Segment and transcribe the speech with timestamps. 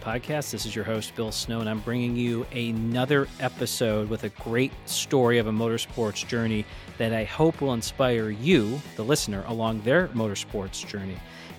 [0.00, 0.50] podcast.
[0.50, 4.72] This is your host, Bill Snow, and I'm bringing you another episode with a great
[4.86, 6.64] story of a motorsports journey
[6.98, 11.16] that I hope will inspire you, the listener, along their motorsports journey.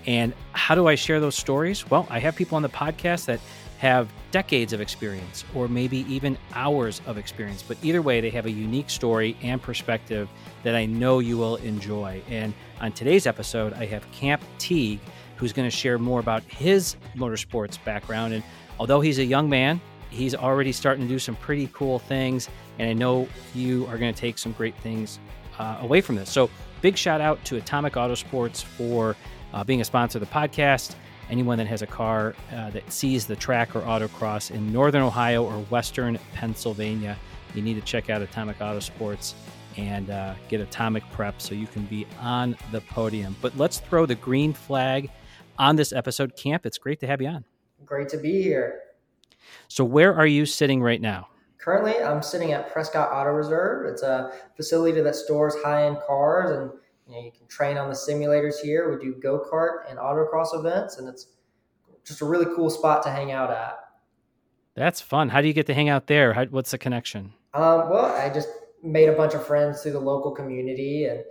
[0.07, 1.89] And how do I share those stories?
[1.89, 3.39] Well, I have people on the podcast that
[3.77, 8.45] have decades of experience or maybe even hours of experience, but either way, they have
[8.45, 10.29] a unique story and perspective
[10.63, 12.21] that I know you will enjoy.
[12.29, 14.99] And on today's episode, I have Camp Teague
[15.41, 18.31] who's going to share more about his motorsports background.
[18.31, 18.43] And
[18.79, 22.47] although he's a young man, he's already starting to do some pretty cool things.
[22.77, 25.19] And I know you are going to take some great things
[25.57, 26.29] uh, away from this.
[26.29, 26.49] So,
[26.81, 29.15] big shout out to Atomic Autosports for
[29.51, 30.93] uh, being a sponsor of the podcast.
[31.31, 35.43] Anyone that has a car uh, that sees the track or autocross in Northern Ohio
[35.43, 37.17] or Western Pennsylvania,
[37.55, 39.33] you need to check out Atomic Autosports
[39.75, 43.35] and uh, get Atomic Prep so you can be on the podium.
[43.41, 45.09] But let's throw the green flag
[45.61, 46.35] on this episode.
[46.35, 47.45] Camp, it's great to have you on.
[47.85, 48.79] Great to be here.
[49.67, 51.27] So, where are you sitting right now?
[51.59, 53.85] Currently, I'm sitting at Prescott Auto Reserve.
[53.85, 56.71] It's a facility that stores high end cars, and
[57.07, 58.91] you, know, you can train on the simulators here.
[58.91, 61.27] We do go kart and autocross events, and it's
[62.03, 63.77] just a really cool spot to hang out at.
[64.73, 65.29] That's fun.
[65.29, 66.33] How do you get to hang out there?
[66.33, 67.33] How, what's the connection?
[67.53, 68.49] Um, well, I just
[68.81, 71.23] made a bunch of friends through the local community and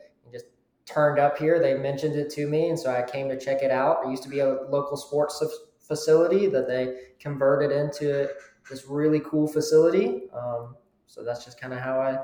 [0.93, 1.61] turned up here.
[1.61, 4.05] They mentioned it to me, and so I came to check it out.
[4.05, 5.43] It used to be a local sports
[5.79, 8.29] facility that they converted into
[8.69, 10.23] this really cool facility.
[10.35, 12.19] Um, so that's just kind of how I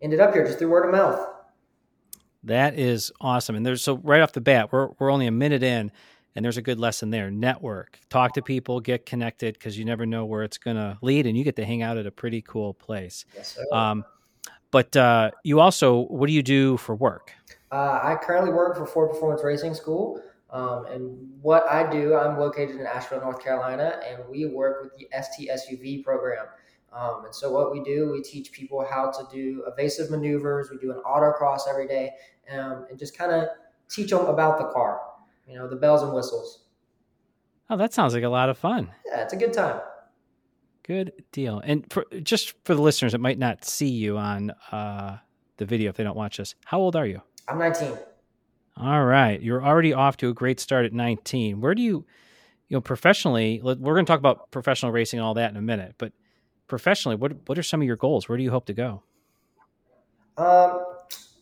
[0.00, 1.28] ended up here, just through word of mouth.
[2.44, 3.54] That is awesome.
[3.54, 5.92] And there's so right off the bat, we're we're only a minute in,
[6.34, 7.30] and there's a good lesson there.
[7.30, 11.26] Network, talk to people, get connected, because you never know where it's going to lead,
[11.26, 13.24] and you get to hang out at a pretty cool place.
[13.36, 13.64] Yes, sir.
[13.70, 14.04] Um,
[14.70, 17.32] but uh, you also, what do you do for work?
[17.72, 20.22] Uh, I currently work for Ford Performance Racing School.
[20.50, 24.92] Um, and what I do, I'm located in Asheville, North Carolina, and we work with
[24.98, 26.44] the ST SUV program.
[26.92, 30.68] Um, and so what we do, we teach people how to do evasive maneuvers.
[30.70, 32.10] We do an autocross every day,
[32.50, 33.48] um, and just kind of
[33.88, 35.00] teach them about the car.
[35.48, 36.64] You know, the bells and whistles.
[37.70, 38.90] Oh, that sounds like a lot of fun.
[39.06, 39.80] Yeah, it's a good time.
[40.82, 41.62] Good deal.
[41.64, 45.16] And for, just for the listeners that might not see you on uh,
[45.56, 47.22] the video if they don't watch this, how old are you?
[47.48, 47.96] I'm 19.
[48.76, 49.40] All right.
[49.40, 51.60] You're already off to a great start at 19.
[51.60, 52.04] Where do you,
[52.68, 55.62] you know, professionally, we're going to talk about professional racing and all that in a
[55.62, 56.12] minute, but
[56.68, 58.28] professionally, what, what are some of your goals?
[58.28, 59.02] Where do you hope to go?
[60.38, 60.86] Um,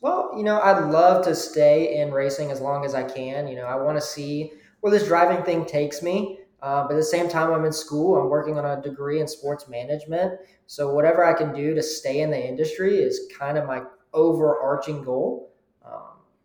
[0.00, 3.46] well, you know, I'd love to stay in racing as long as I can.
[3.46, 6.38] You know, I want to see where this driving thing takes me.
[6.62, 8.20] Uh, but at the same time, I'm in school.
[8.20, 10.40] I'm working on a degree in sports management.
[10.66, 13.82] So whatever I can do to stay in the industry is kind of my
[14.12, 15.49] overarching goal.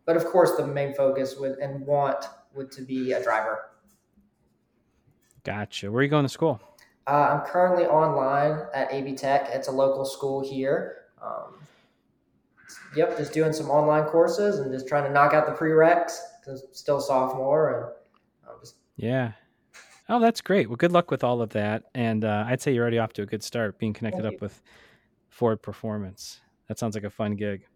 [0.06, 2.24] But of course, the main focus would and want
[2.54, 3.70] would to be a driver.
[5.44, 5.90] Gotcha.
[5.90, 6.60] Where are you going to school?
[7.06, 9.50] Uh, I'm currently online at AB Tech.
[9.52, 11.02] It's a local school here.
[11.22, 11.54] Um,
[12.96, 16.64] yep, just doing some online courses and just trying to knock out the prereqs because
[16.72, 17.94] still sophomore
[18.44, 19.32] and um, just yeah.
[20.08, 20.68] Oh, that's great.
[20.68, 21.84] Well, good luck with all of that.
[21.94, 24.62] And uh, I'd say you're already off to a good start being connected up with
[25.28, 26.40] Ford Performance.
[26.68, 27.66] That sounds like a fun gig.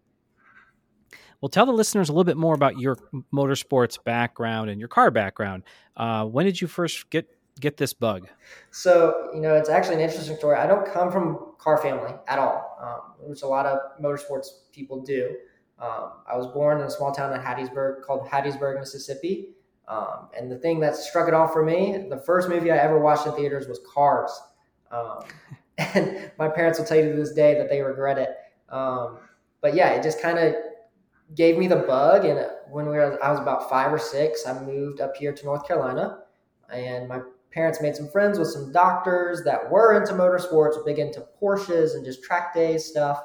[1.41, 2.97] Well, tell the listeners a little bit more about your
[3.33, 5.63] motorsports background and your car background.
[5.97, 7.27] Uh, when did you first get
[7.59, 8.27] get this bug?
[8.71, 10.57] So, you know, it's actually an interesting story.
[10.57, 15.01] I don't come from car family at all, um, which a lot of motorsports people
[15.01, 15.35] do.
[15.79, 19.49] Um, I was born in a small town in Hattiesburg called Hattiesburg, Mississippi.
[19.87, 22.99] Um, and the thing that struck it off for me, the first movie I ever
[22.99, 24.31] watched in theaters was Cars.
[24.91, 25.23] Um,
[25.77, 28.29] and my parents will tell you to this day that they regret it.
[28.69, 29.17] Um,
[29.59, 30.55] but yeah, it just kind of
[31.35, 32.25] gave me the bug.
[32.25, 35.45] And when we were, I was about five or six, I moved up here to
[35.45, 36.19] North Carolina,
[36.73, 37.19] and my
[37.51, 42.05] parents made some friends with some doctors that were into motorsports, big into Porsches and
[42.05, 43.21] just track days stuff.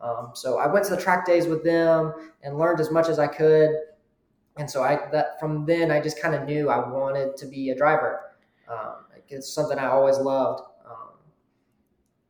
[0.00, 3.18] Um, so I went to the track days with them and learned as much as
[3.18, 3.70] I could.
[4.58, 7.70] And so I that from then I just kind of knew I wanted to be
[7.70, 8.32] a driver.
[8.68, 10.62] Um, it's something I always loved.
[10.84, 11.14] Um,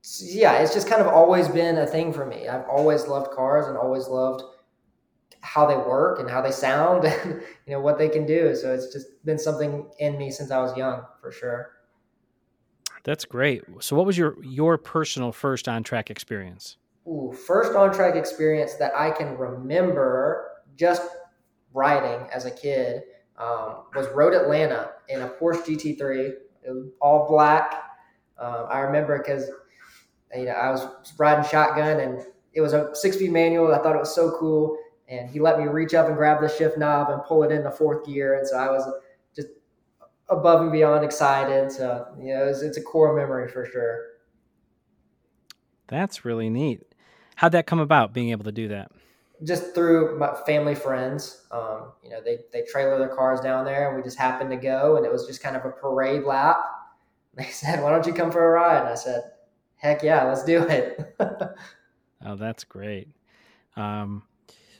[0.03, 2.47] so yeah, it's just kind of always been a thing for me.
[2.47, 4.45] I've always loved cars and always loved
[5.41, 8.55] how they work and how they sound and you know what they can do.
[8.55, 11.73] So it's just been something in me since I was young, for sure.
[13.05, 13.63] That's great.
[13.81, 16.77] So what was your your personal first on track experience?
[17.07, 21.03] Ooh, first on track experience that I can remember just
[21.75, 23.03] riding as a kid
[23.39, 26.35] um, was Road Atlanta in a Porsche GT3.
[27.01, 27.75] All black.
[28.39, 29.51] Um, I remember because
[30.35, 30.87] you know I was
[31.19, 33.75] riding shotgun and it was a six speed manual.
[33.75, 34.77] I thought it was so cool
[35.13, 37.63] and he let me reach up and grab the shift knob and pull it in
[37.63, 38.39] the fourth gear.
[38.39, 38.83] And so I was
[39.37, 39.49] just
[40.31, 41.71] above and beyond excited.
[41.71, 44.07] So you know, it's, it's a core memory for sure.
[45.89, 46.83] That's really neat.
[47.37, 48.15] How'd that come about?
[48.15, 48.91] Being able to do that?
[49.45, 51.45] Just through my family friends.
[51.51, 54.57] Um, you know, they they trailer their cars down there, and we just happened to
[54.57, 56.59] go, and it was just kind of a parade lap.
[57.35, 59.23] They said, "Why don't you come for a ride?" And I said,
[59.77, 61.17] "Heck yeah, let's do it."
[62.27, 63.09] oh, that's great.
[63.75, 64.23] Um,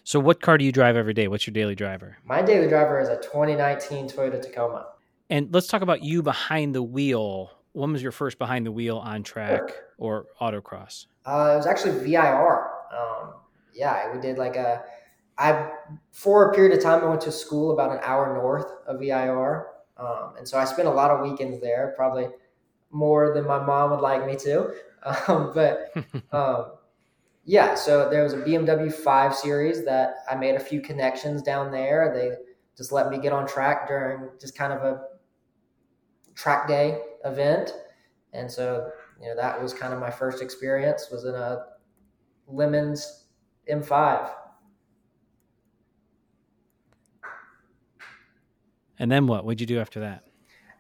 [0.05, 1.29] so, what car do you drive every day?
[1.29, 2.17] What's your daily driver?
[2.25, 4.87] My daily driver is a 2019 Toyota Tacoma.
[5.31, 7.51] And let's talk about you behind the wheel.
[7.73, 9.63] When was your first behind the wheel on track
[9.97, 11.07] or autocross?
[11.25, 12.71] Uh, it was actually VIR.
[12.93, 13.35] Um,
[13.73, 14.83] yeah, we did like a.
[15.39, 15.71] I
[16.11, 19.69] for a period of time I went to school about an hour north of VIR,
[19.97, 22.29] um, and so I spent a lot of weekends there, probably
[22.91, 24.73] more than my mom would like me to.
[25.27, 25.93] Um, but
[26.33, 26.67] um,
[27.45, 31.73] yeah, so there was a BMW 5 Series that I made a few connections down
[31.73, 32.13] there.
[32.15, 32.37] They
[32.77, 35.01] just let me get on track during just kind of a
[36.35, 37.75] track day event.
[38.33, 38.91] And so,
[39.21, 41.67] you know, that was kind of my first experience was in a
[42.47, 43.25] Lemons
[43.71, 44.31] M5.
[48.99, 49.45] And then what?
[49.45, 50.25] What'd you do after that?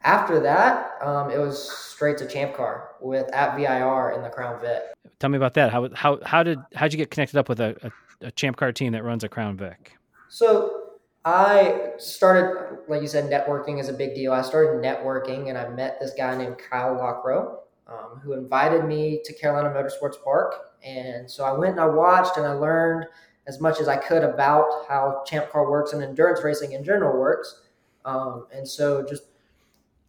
[0.05, 4.61] After that, um, it was straight to Champ Car with at VIR in the Crown
[4.61, 4.83] Vic.
[5.21, 5.71] Tell me about that.
[5.71, 8.73] How how how did how'd you get connected up with a, a, a Champ Car
[8.73, 9.97] team that runs a Crown Vic?
[10.29, 10.83] So
[11.25, 14.33] I started, like you said, networking is a big deal.
[14.33, 19.21] I started networking, and I met this guy named Kyle Lockrow, um, who invited me
[19.25, 20.55] to Carolina Motorsports Park.
[20.83, 23.07] And so I went and I watched and I learned
[23.47, 27.19] as much as I could about how Champ Car works and endurance racing in general
[27.19, 27.63] works.
[28.05, 29.23] Um, and so just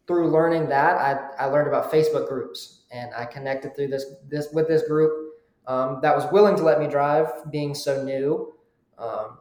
[0.08, 4.50] through learning that, I, I learned about Facebook groups and I connected through this this
[4.54, 5.34] with this group
[5.68, 8.54] um, that was willing to let me drive, being so new,
[8.98, 9.38] um,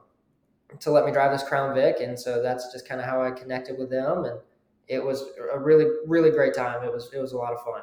[0.80, 3.30] to let me drive this Crown Vic, and so that's just kind of how I
[3.30, 4.38] connected with them, and
[4.88, 6.82] it was a really really great time.
[6.84, 7.82] It was it was a lot of fun.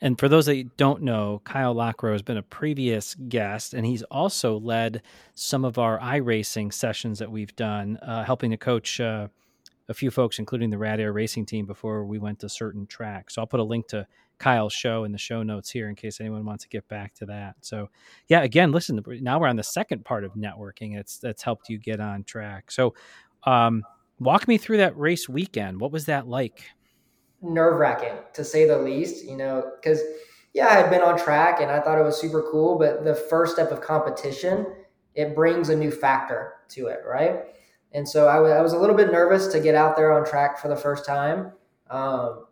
[0.00, 4.02] And for those that don't know, Kyle Lockrow has been a previous guest, and he's
[4.04, 5.00] also led
[5.34, 9.00] some of our iRacing sessions that we've done, uh, helping to coach.
[9.00, 9.28] Uh,
[9.88, 13.34] a few folks, including the Rad Air Racing team, before we went to certain tracks.
[13.34, 14.06] So I'll put a link to
[14.38, 17.26] Kyle's show in the show notes here in case anyone wants to get back to
[17.26, 17.56] that.
[17.60, 17.88] So
[18.28, 19.02] yeah, again, listen.
[19.20, 20.96] Now we're on the second part of networking.
[20.98, 22.70] It's that's helped you get on track.
[22.70, 22.94] So
[23.44, 23.84] um,
[24.18, 25.80] walk me through that race weekend.
[25.80, 26.64] What was that like?
[27.40, 29.24] Nerve wracking to say the least.
[29.24, 30.00] You know, because
[30.54, 33.14] yeah, I had been on track and I thought it was super cool, but the
[33.14, 34.66] first step of competition
[35.14, 37.44] it brings a new factor to it, right?
[37.94, 40.24] And so I, w- I was a little bit nervous to get out there on
[40.24, 41.52] track for the first time.
[41.90, 42.46] Um,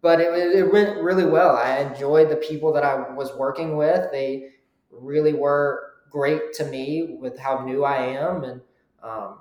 [0.00, 1.56] but it, it went really well.
[1.56, 4.10] I enjoyed the people that I was working with.
[4.12, 4.50] They
[4.90, 8.44] really were great to me with how new I am.
[8.44, 8.60] And
[9.02, 9.40] um,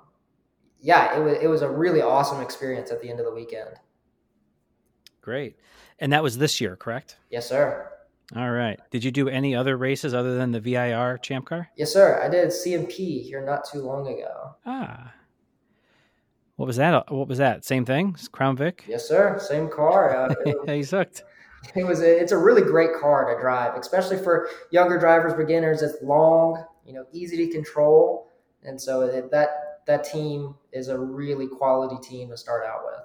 [0.80, 3.72] yeah, it was, it was a really awesome experience at the end of the weekend.
[5.22, 5.57] Great.
[6.00, 7.18] And that was this year, correct?
[7.30, 7.92] Yes, sir.
[8.35, 8.79] All right.
[8.91, 11.69] Did you do any other races other than the VIR Champ Car?
[11.77, 12.21] Yes, sir.
[12.21, 14.56] I did CMP here not too long ago.
[14.65, 15.13] Ah.
[16.57, 17.09] What was that?
[17.12, 17.63] What was that?
[17.63, 18.18] Same thing?
[18.31, 18.83] Crown Vic?
[18.88, 19.39] Yes, sir.
[19.39, 20.15] Same car.
[20.15, 20.35] Uh,
[20.65, 21.24] yeah, he sucked.
[21.75, 22.01] It was.
[22.01, 25.81] A, it's a really great car to drive, especially for younger drivers, beginners.
[25.81, 28.31] It's long, you know, easy to control,
[28.63, 33.01] and so it, that that team is a really quality team to start out with.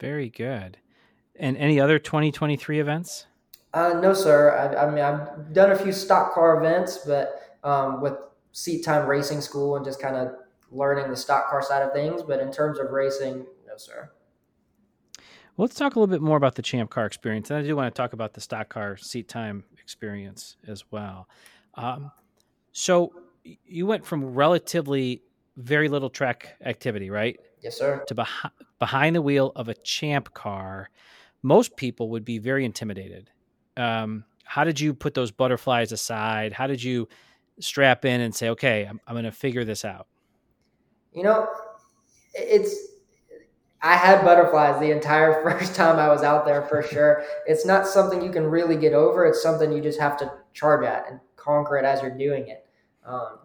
[0.00, 0.78] Very good.
[1.36, 3.26] And any other 2023 events?
[3.72, 4.50] Uh, no, sir.
[4.52, 8.14] I, I, mean, I've done a few stock car events, but um, with
[8.52, 10.32] Seat Time Racing School and just kind of
[10.72, 12.22] learning the stock car side of things.
[12.22, 14.10] But in terms of racing, no, sir.
[15.56, 17.76] Well, let's talk a little bit more about the Champ Car experience, and I do
[17.76, 21.28] want to talk about the stock car seat time experience as well.
[21.74, 22.10] Um,
[22.72, 23.12] so
[23.44, 25.22] you went from relatively
[25.56, 27.38] very little track activity, right?
[27.62, 28.04] Yes, sir.
[28.06, 30.88] To beh- behind the wheel of a Champ car.
[31.42, 33.30] Most people would be very intimidated
[33.76, 36.52] um, how did you put those butterflies aside?
[36.52, 37.08] How did you
[37.60, 40.06] strap in and say, okay, I'm, I'm going to figure this out?
[41.12, 41.48] You know,
[42.34, 42.74] it's,
[43.82, 47.24] I had butterflies the entire first time I was out there for sure.
[47.46, 49.24] it's not something you can really get over.
[49.24, 52.66] It's something you just have to charge at and conquer it as you're doing it.
[53.06, 53.38] Um,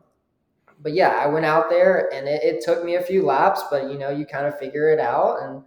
[0.81, 3.89] but yeah, I went out there and it, it, took me a few laps, but
[3.89, 5.63] you know, you kind of figure it out and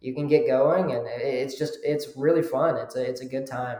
[0.00, 2.76] you can get going and it's just, it's really fun.
[2.76, 3.78] It's a, it's a good time.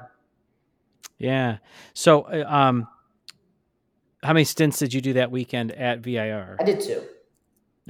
[1.20, 1.58] Yeah.
[1.94, 2.88] So, uh, um,
[4.22, 6.56] how many stints did you do that weekend at VIR?
[6.58, 7.02] I did two.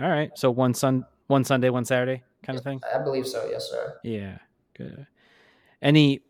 [0.01, 0.31] All right.
[0.37, 2.81] So one sun, one Sunday, one Saturday, kind of thing.
[2.93, 3.49] I believe so.
[3.51, 3.99] Yes, sir.
[4.03, 4.39] Yeah.
[4.77, 5.07] Good.
[5.81, 6.21] Any?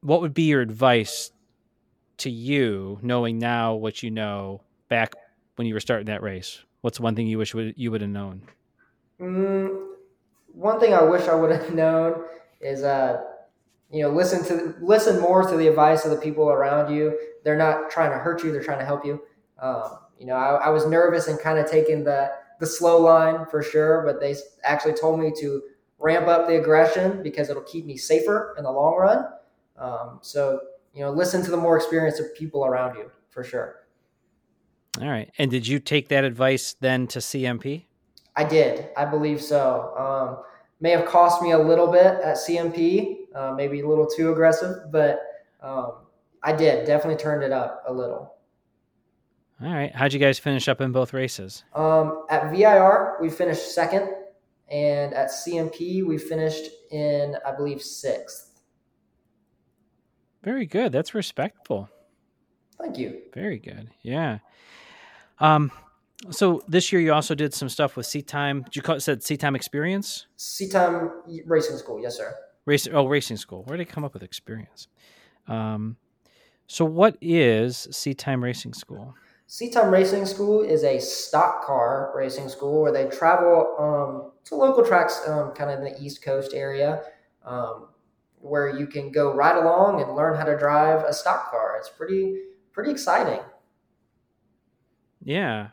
[0.00, 1.32] What would be your advice
[2.18, 5.14] to you, knowing now what you know back
[5.56, 6.62] when you were starting that race?
[6.80, 8.42] What's one thing you wish would, you would have known?
[9.20, 9.86] Mm,
[10.52, 12.24] one thing I wish I would have known
[12.60, 13.20] is, uh,
[13.90, 17.18] you know, listen to listen more to the advice of the people around you.
[17.44, 19.22] They're not trying to hurt you; they're trying to help you.
[19.60, 22.30] Um, you know, I, I was nervous and kind of taking the
[22.60, 25.62] the slow line for sure, but they actually told me to
[25.98, 29.24] ramp up the aggression because it'll keep me safer in the long run.
[29.76, 30.60] Um, so,
[30.94, 33.86] you know, listen to the more experienced people around you for sure.
[35.00, 35.30] All right.
[35.38, 37.84] And did you take that advice then to CMP?
[38.34, 38.88] I did.
[38.96, 39.94] I believe so.
[39.96, 40.44] Um,
[40.80, 44.90] may have cost me a little bit at CMP, uh, maybe a little too aggressive,
[44.90, 45.20] but
[45.60, 45.92] um,
[46.42, 46.86] I did.
[46.86, 48.34] Definitely turned it up a little.
[49.60, 49.94] All right.
[49.94, 51.64] How'd you guys finish up in both races?
[51.74, 54.08] Um, at VIR, we finished second,
[54.70, 58.60] and at CMP, we finished in, I believe, sixth.
[60.44, 60.92] Very good.
[60.92, 61.88] That's respectful.
[62.80, 63.22] Thank you.
[63.34, 63.90] Very good.
[64.02, 64.38] Yeah.
[65.40, 65.72] Um,
[66.30, 68.62] so this year you also did some stuff with Seat Time.
[68.62, 70.26] Did you call it said Seat Time Experience?
[70.36, 71.10] Seat Time
[71.46, 72.34] Racing School, yes, sir.
[72.68, 73.62] Race oh racing school.
[73.64, 74.88] Where did they come up with experience?
[75.46, 75.96] Um,
[76.66, 79.14] so what is Seat Time Racing School?
[79.46, 84.54] Seat Time Racing School is a stock car racing school where they travel um, to
[84.54, 87.00] local tracks, um, kind of in the East Coast area,
[87.42, 87.88] um,
[88.38, 91.76] where you can go ride along and learn how to drive a stock car.
[91.78, 92.36] It's pretty
[92.72, 93.40] pretty exciting.
[95.24, 95.68] Yeah.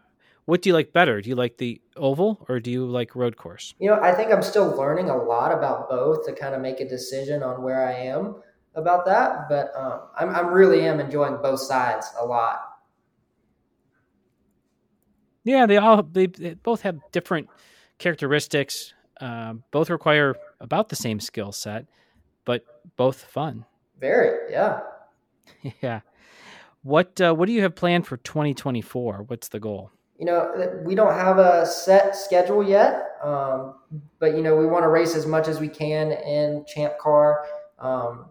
[0.45, 1.21] What do you like better?
[1.21, 3.73] Do you like the oval or do you like road course?
[3.79, 6.79] You know, I think I'm still learning a lot about both to kind of make
[6.79, 8.35] a decision on where I am
[8.75, 9.49] about that.
[9.49, 12.61] But um, I'm, I'm really am enjoying both sides a lot.
[15.43, 17.49] Yeah, they all they, they both have different
[17.97, 18.93] characteristics.
[19.21, 21.85] Um, both require about the same skill set,
[22.45, 22.65] but
[22.97, 23.65] both fun.
[23.99, 24.81] Very, yeah.
[25.81, 26.01] yeah.
[26.81, 29.23] What uh, what do you have planned for 2024?
[29.27, 29.91] What's the goal?
[30.17, 33.75] You know, we don't have a set schedule yet, um,
[34.19, 37.45] but you know, we want to race as much as we can in Champ Car,
[37.79, 38.27] um,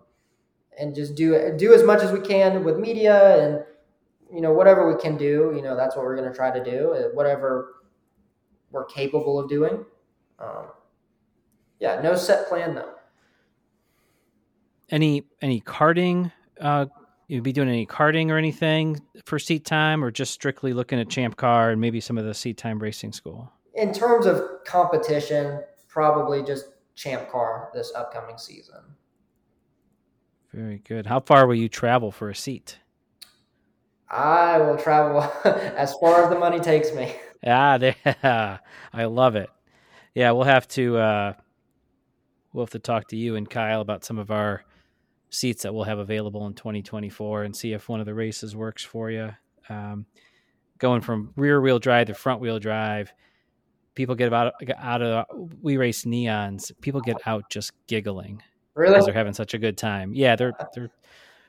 [0.79, 3.65] and just do do as much as we can with media and
[4.35, 5.53] you know whatever we can do.
[5.55, 6.95] You know, that's what we're going to try to do.
[6.95, 7.75] Uh, whatever
[8.71, 9.85] we're capable of doing.
[10.39, 10.67] Um,
[11.81, 12.95] yeah, no set plan though.
[14.91, 16.87] Any any karting uh,
[17.29, 21.09] you be doing any karting or anything for seat time or just strictly looking at
[21.09, 23.51] champ car and maybe some of the seat time racing school?
[23.75, 26.67] In terms of competition probably just
[26.97, 28.81] champ car this upcoming season.
[30.53, 31.07] Very good.
[31.07, 32.79] How far will you travel for a seat?
[34.11, 37.15] I will travel as far as the money takes me.
[37.47, 38.59] Ah yeah,
[38.93, 39.51] i love it.
[40.15, 41.33] Yeah we'll have to uh
[42.53, 44.65] we'll have to talk to you and kyle about some of our
[45.31, 48.85] seats that we'll have available in 2024 and see if one of the races works
[48.85, 49.31] for you.
[49.69, 50.07] Um,
[50.79, 53.13] going from rear wheel drive to front wheel drive,
[53.95, 55.27] people get about out of
[55.63, 56.73] we race neons.
[56.81, 58.43] People get out just giggling
[58.75, 58.93] really?
[58.93, 60.13] because they're having such a good time.
[60.15, 60.91] Yeah, they're they're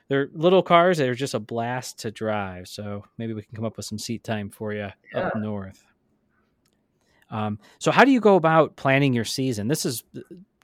[0.08, 0.98] they're little cars.
[0.98, 2.68] They're just a blast to drive.
[2.68, 5.20] So maybe we can come up with some seat time for you yeah.
[5.20, 5.84] up north.
[7.28, 9.66] Um, so how do you go about planning your season?
[9.66, 10.04] This is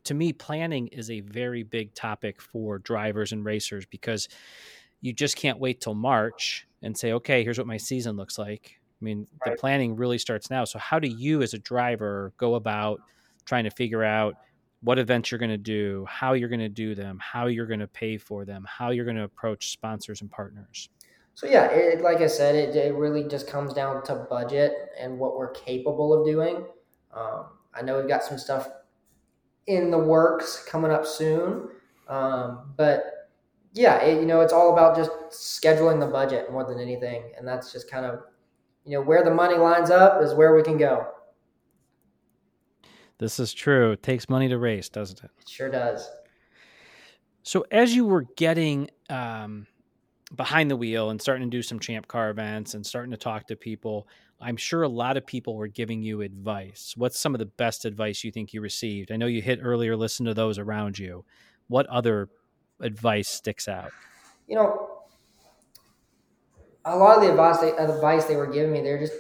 [0.05, 4.29] to me, planning is a very big topic for drivers and racers because
[5.01, 8.79] you just can't wait till March and say, okay, here's what my season looks like.
[9.01, 9.55] I mean, right.
[9.55, 10.65] the planning really starts now.
[10.65, 13.01] So, how do you, as a driver, go about
[13.45, 14.37] trying to figure out
[14.83, 17.81] what events you're going to do, how you're going to do them, how you're going
[17.81, 20.89] to pay for them, how you're going to approach sponsors and partners?
[21.35, 25.19] So yeah, it, like I said, it, it, really just comes down to budget and
[25.19, 26.65] what we're capable of doing.
[27.15, 28.69] Um, I know we've got some stuff
[29.67, 31.69] in the works coming up soon.
[32.09, 33.31] Um, but
[33.75, 37.33] yeah, it, you know, it's all about just scheduling the budget more than anything.
[37.37, 38.21] And that's just kind of,
[38.85, 41.07] you know, where the money lines up is where we can go.
[43.19, 43.93] This is true.
[43.93, 45.31] It takes money to race, doesn't it?
[45.41, 46.11] It sure does.
[47.45, 49.67] So as you were getting um,
[50.35, 53.47] behind the wheel and starting to do some champ car events and starting to talk
[53.47, 54.09] to people,
[54.43, 56.95] I'm sure a lot of people were giving you advice.
[56.97, 59.13] What's some of the best advice you think you received?
[59.13, 61.25] I know you hit earlier, listen to those around you.
[61.69, 62.29] What other
[62.81, 63.93] advice sticks out?
[64.49, 64.89] You know,
[66.85, 69.13] a lot of the advice they, advice they were giving me, they're just,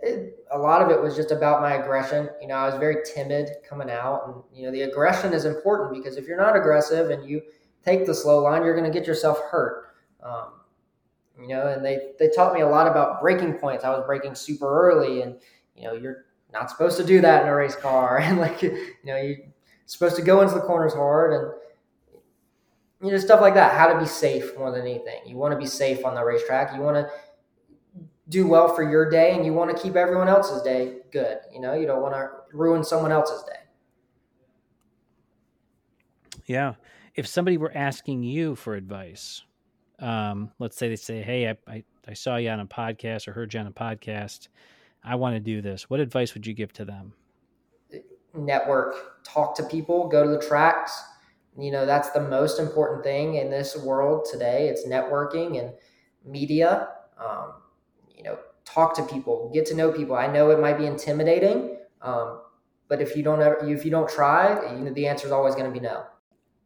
[0.00, 2.28] it, a lot of it was just about my aggression.
[2.40, 5.92] You know, I was very timid coming out, and you know, the aggression is important
[5.92, 7.40] because if you're not aggressive and you
[7.84, 9.94] take the slow line, you're going to get yourself hurt.
[10.22, 10.59] Um,
[11.38, 13.84] you know, and they they taught me a lot about braking points.
[13.84, 15.36] I was braking super early, and
[15.74, 18.94] you know, you're not supposed to do that in a race car, and like you
[19.04, 19.36] know, you're
[19.86, 21.52] supposed to go into the corners hard, and
[23.02, 23.76] you know, stuff like that.
[23.76, 25.20] How to be safe more than anything.
[25.26, 26.74] You want to be safe on the racetrack.
[26.74, 27.10] You want to
[28.30, 31.38] do well for your day and you want to keep everyone else's day good.
[31.52, 33.52] You know, you don't want to ruin someone else's day.
[36.46, 36.74] Yeah.
[37.16, 39.42] If somebody were asking you for advice,
[40.00, 43.32] um, let's say they say, Hey, I, I, I saw you on a podcast or
[43.32, 44.48] heard you on a podcast.
[45.04, 45.88] I want to do this.
[45.88, 47.14] What advice would you give to them?
[48.34, 51.02] Network, talk to people, go to the tracks.
[51.58, 54.68] You know, that's the most important thing in this world today.
[54.68, 55.72] It's networking and
[56.24, 56.88] media.
[57.18, 57.54] Um,
[58.16, 60.14] you know, talk to people, get to know people.
[60.14, 62.40] I know it might be intimidating, um,
[62.88, 65.54] but if you don't ever, if you don't try, you know, the answer is always
[65.54, 66.04] going to be no.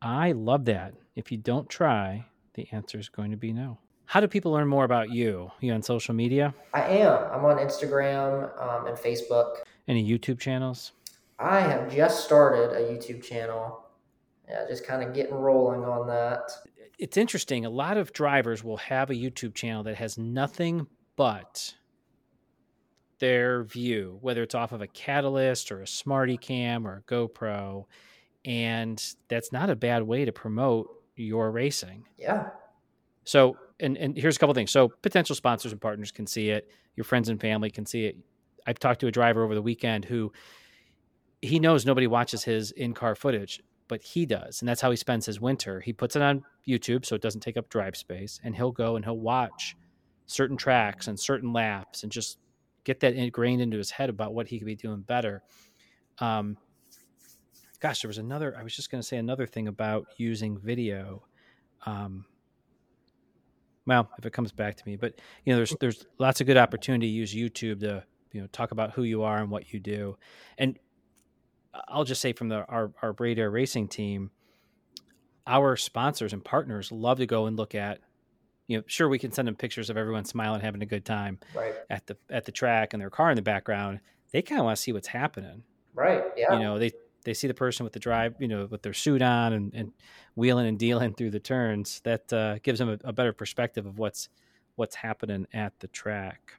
[0.02, 0.94] I love that.
[1.16, 3.78] If you don't try, the answer is going to be no.
[4.06, 5.50] How do people learn more about you?
[5.50, 6.54] Are you on social media?
[6.72, 7.32] I am.
[7.32, 9.56] I'm on Instagram um, and Facebook.
[9.88, 10.92] Any YouTube channels?
[11.38, 13.80] I have just started a YouTube channel.
[14.48, 16.50] Yeah, just kind of getting rolling on that.
[16.98, 17.64] It's interesting.
[17.64, 21.74] A lot of drivers will have a YouTube channel that has nothing but
[23.18, 27.86] their view, whether it's off of a Catalyst or a SmartyCam or a GoPro.
[28.44, 32.04] And that's not a bad way to promote your racing.
[32.18, 32.48] Yeah.
[33.24, 34.70] So, and, and here's a couple things.
[34.70, 38.16] So, potential sponsors and partners can see it, your friends and family can see it.
[38.66, 40.32] I've talked to a driver over the weekend who
[41.42, 44.60] he knows nobody watches his in car footage, but he does.
[44.60, 45.80] And that's how he spends his winter.
[45.80, 48.96] He puts it on YouTube so it doesn't take up drive space, and he'll go
[48.96, 49.76] and he'll watch
[50.26, 52.38] certain tracks and certain laps and just
[52.84, 55.42] get that ingrained into his head about what he could be doing better.
[56.18, 56.56] Um,
[57.84, 58.56] gosh, there was another.
[58.58, 61.22] I was just going to say another thing about using video.
[61.84, 62.24] Um,
[63.86, 66.56] well, if it comes back to me, but you know, there's there's lots of good
[66.56, 69.80] opportunity to use YouTube to you know talk about who you are and what you
[69.80, 70.16] do,
[70.56, 70.78] and
[71.86, 74.30] I'll just say from the our our Rad Air Racing team,
[75.46, 78.00] our sponsors and partners love to go and look at
[78.66, 81.38] you know, sure we can send them pictures of everyone smiling, having a good time
[81.54, 81.74] right.
[81.90, 84.00] at the at the track and their car in the background.
[84.32, 85.64] They kind of want to see what's happening.
[85.92, 86.24] Right.
[86.34, 86.54] Yeah.
[86.54, 86.92] You know, they
[87.24, 89.92] they see the person with the drive, you know, with their suit on and, and
[90.36, 92.00] wheeling and dealing through the turns.
[92.04, 94.28] That uh, gives them a, a, better perspective of what's
[94.76, 96.54] what's happening at the track.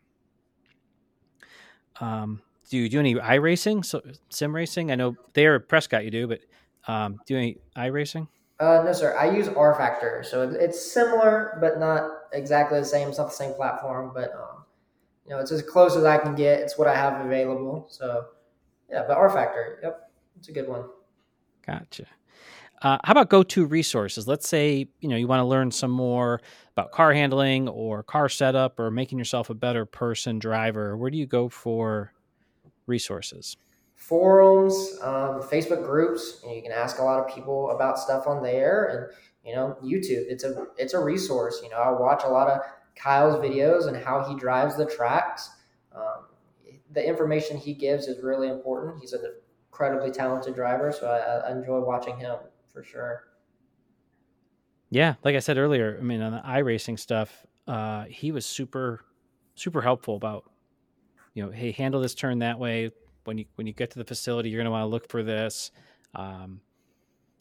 [1.99, 4.91] Um, do you do any iRacing, so, sim racing?
[4.91, 6.39] I know there at Prescott you do, but
[6.87, 8.27] um, do any iRacing?
[8.59, 9.15] Uh, no, sir.
[9.17, 13.09] I use rFactor, so it's similar, but not exactly the same.
[13.09, 14.63] It's not the same platform, but um,
[15.25, 16.59] you know, it's as close as I can get.
[16.59, 17.87] It's what I have available.
[17.89, 18.27] So,
[18.89, 20.04] yeah, but rFactor, yep,
[20.37, 20.85] it's a good one.
[21.65, 22.05] Gotcha.
[22.81, 24.27] Uh, how about go-to resources?
[24.27, 26.41] Let's say you know you want to learn some more
[26.73, 30.97] about car handling or car setup or making yourself a better person driver.
[30.97, 32.13] Where do you go for
[32.85, 33.57] resources?
[33.95, 36.39] forums, um, Facebook groups.
[36.43, 39.17] You, know, you can ask a lot of people about stuff on there, and
[39.47, 40.25] you know, YouTube.
[40.27, 41.61] It's a it's a resource.
[41.63, 42.61] You know, I watch a lot of
[42.95, 45.49] Kyle's videos and how he drives the tracks.
[45.95, 46.25] Um,
[46.91, 48.99] the information he gives is really important.
[49.01, 49.21] He's an
[49.75, 52.37] incredibly talented driver, so I, I enjoy watching him
[52.71, 53.25] for sure.
[54.89, 59.01] Yeah, like I said earlier, I mean on the iRacing stuff, uh, he was super,
[59.55, 60.49] super helpful about,
[61.33, 62.91] you know, hey, handle this turn that way,
[63.25, 65.23] when you when you get to the facility, you're going to want to look for
[65.23, 65.71] this.
[66.13, 66.61] Um,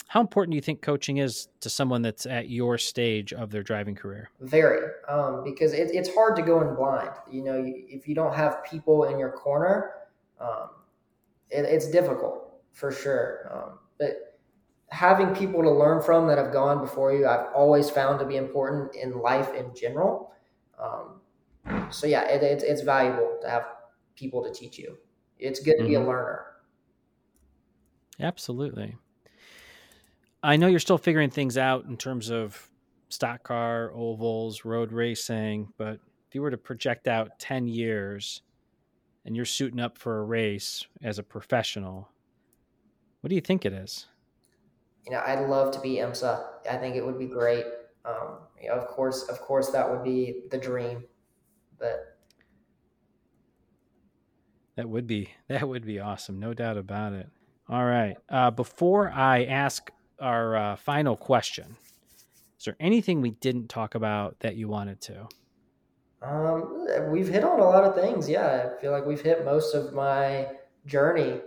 [0.09, 3.62] how important do you think coaching is to someone that's at your stage of their
[3.62, 4.31] driving career?
[4.40, 7.11] Very, um, because it, it's hard to go in blind.
[7.31, 9.92] You know, if you don't have people in your corner,
[10.40, 10.70] um,
[11.50, 13.50] it, it's difficult for sure.
[13.52, 14.38] Um, but
[14.88, 18.37] having people to learn from that have gone before you, I've always found to be
[18.37, 20.33] important in life in general.
[20.78, 21.20] Um,
[21.90, 23.64] so yeah, it, it, it's valuable to have
[24.16, 24.96] people to teach you
[25.38, 25.88] it's good to mm-hmm.
[25.88, 26.09] be a mm-hmm.
[26.09, 26.44] learner.
[28.20, 28.96] Absolutely.
[30.42, 32.70] I know you're still figuring things out in terms of
[33.09, 38.42] stock car, ovals, road racing, but if you were to project out 10 years
[39.24, 42.08] and you're suiting up for a race as a professional,
[43.20, 44.06] what do you think it is?
[45.06, 46.44] You know, I'd love to be IMSA.
[46.70, 47.64] I think it would be great.
[48.04, 51.04] Um, you know, of course, of course, that would be the dream,
[51.78, 52.18] but
[54.76, 57.28] that would be that would be awesome, no doubt about it.
[57.68, 58.16] All right.
[58.28, 61.76] Uh, before I ask our uh, final question,
[62.58, 65.28] is there anything we didn't talk about that you wanted to?
[66.24, 68.28] Um, we've hit on a lot of things.
[68.28, 70.48] Yeah, I feel like we've hit most of my
[70.87, 71.40] journey.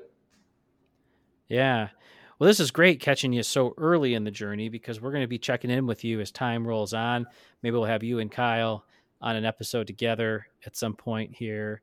[1.48, 1.90] Yeah.
[2.38, 5.28] Well, this is great catching you so early in the journey because we're going to
[5.28, 7.26] be checking in with you as time rolls on.
[7.64, 8.86] Maybe we'll have you and Kyle
[9.22, 11.82] on an episode together at some point here.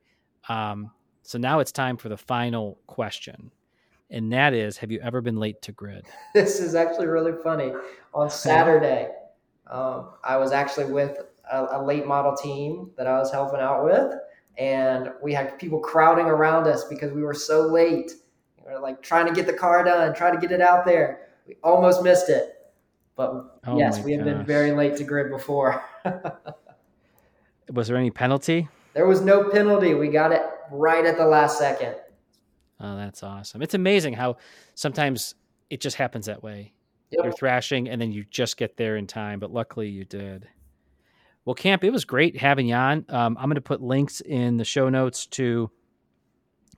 [0.48, 3.50] Um, so now it's time for the final question.
[4.10, 6.06] And that is Have you ever been late to grid?
[6.34, 7.72] This is actually really funny.
[8.12, 9.08] On Saturday,
[9.66, 11.18] um, I was actually with
[11.50, 14.14] a, a, late model team that I was helping out with.
[14.56, 18.12] and we had people crowding around us because we were so late.
[18.64, 21.28] We were like trying to get the car done, trying to get it out there.
[21.46, 22.54] We almost missed it.
[23.16, 25.84] But oh yes, we have been very late to grid before.
[27.72, 28.68] was there any penalty?
[28.94, 29.94] There was no penalty.
[29.94, 31.96] We got it right at the last second.
[32.80, 33.62] Oh, that's awesome.
[33.62, 34.36] It's amazing how
[34.74, 35.34] sometimes
[35.70, 36.72] it just happens that way.
[37.10, 37.24] Yep.
[37.24, 40.48] You're thrashing and then you just get there in time, but luckily you did.
[41.44, 43.04] Well, Camp, it was great having you on.
[43.08, 45.70] Um, I'm going to put links in the show notes to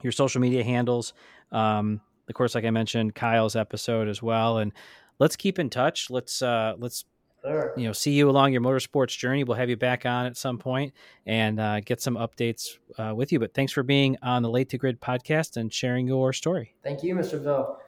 [0.01, 1.13] your social media handles.
[1.51, 4.57] Um, of course, like I mentioned, Kyle's episode as well.
[4.57, 4.73] And
[5.19, 6.09] let's keep in touch.
[6.09, 7.05] Let's uh, let's
[7.41, 7.73] sure.
[7.77, 9.43] you know see you along your motorsports journey.
[9.45, 10.93] We'll have you back on at some point
[11.25, 13.39] and uh, get some updates uh, with you.
[13.39, 16.75] But thanks for being on the Late to Grid podcast and sharing your story.
[16.83, 17.41] Thank you, Mr.
[17.41, 17.79] Bill.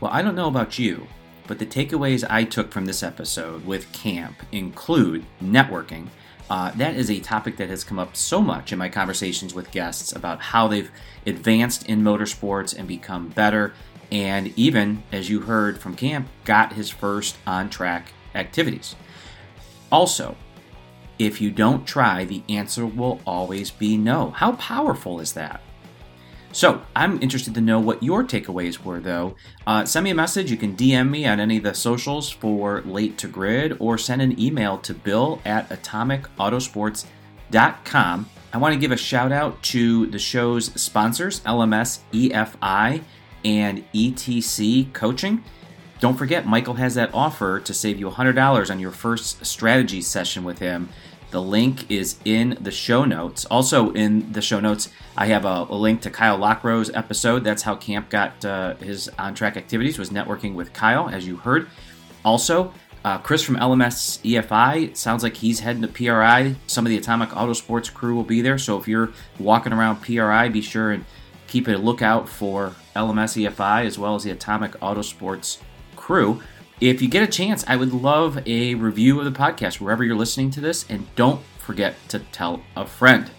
[0.00, 1.06] Well, I don't know about you,
[1.50, 6.06] but the takeaways I took from this episode with camp include networking.
[6.48, 9.72] Uh, that is a topic that has come up so much in my conversations with
[9.72, 10.92] guests about how they've
[11.26, 13.74] advanced in motorsports and become better,
[14.12, 18.94] and even, as you heard from Camp, got his first on track activities.
[19.90, 20.36] Also,
[21.18, 24.30] if you don't try, the answer will always be no.
[24.30, 25.62] How powerful is that?
[26.52, 29.36] So I'm interested to know what your takeaways were, though.
[29.66, 30.50] Uh, send me a message.
[30.50, 34.20] You can DM me on any of the socials for Late to Grid, or send
[34.20, 38.30] an email to bill at atomicautosports.com.
[38.52, 43.02] I want to give a shout out to the show's sponsors, LMS EFI
[43.44, 45.44] and ETC Coaching.
[46.00, 50.44] Don't forget, Michael has that offer to save you $100 on your first strategy session
[50.44, 50.88] with him.
[51.30, 53.44] The link is in the show notes.
[53.46, 57.44] Also, in the show notes, I have a, a link to Kyle Lockrow's episode.
[57.44, 61.36] That's how Camp got uh, his on track activities, was networking with Kyle, as you
[61.36, 61.68] heard.
[62.24, 62.72] Also,
[63.04, 66.56] uh, Chris from LMS EFI sounds like he's heading to PRI.
[66.66, 68.58] Some of the Atomic Autosports crew will be there.
[68.58, 71.04] So if you're walking around PRI, be sure and
[71.46, 75.58] keep a lookout for LMS EFI as well as the Atomic Autosports
[75.96, 76.42] crew.
[76.80, 80.16] If you get a chance, I would love a review of the podcast wherever you're
[80.16, 83.30] listening to this, and don't forget to tell a friend.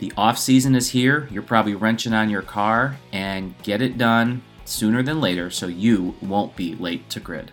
[0.00, 1.28] The off season is here.
[1.30, 6.16] You're probably wrenching on your car and get it done sooner than later so you
[6.20, 7.52] won't be late to grid.